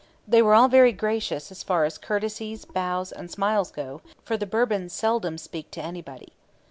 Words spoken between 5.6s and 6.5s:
to anybody.'